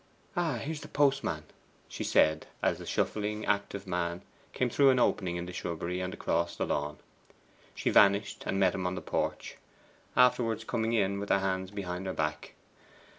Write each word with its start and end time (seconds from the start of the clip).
'Ah, 0.35 0.55
here's 0.55 0.81
the 0.81 0.87
postman!' 0.87 1.43
she 1.87 2.03
said, 2.03 2.47
as 2.63 2.81
a 2.81 2.87
shuffling, 2.87 3.45
active 3.45 3.85
man 3.85 4.23
came 4.51 4.67
through 4.67 4.89
an 4.89 4.97
opening 4.97 5.35
in 5.35 5.45
the 5.45 5.53
shrubbery 5.53 5.99
and 5.99 6.11
across 6.11 6.55
the 6.55 6.65
lawn. 6.65 6.97
She 7.75 7.91
vanished, 7.91 8.41
and 8.47 8.59
met 8.59 8.73
him 8.73 8.87
in 8.87 8.95
the 8.95 9.01
porch, 9.01 9.57
afterwards 10.17 10.63
coming 10.63 10.93
in 10.93 11.19
with 11.19 11.29
her 11.29 11.37
hands 11.37 11.69
behind 11.69 12.07
her 12.07 12.13
back. 12.13 12.55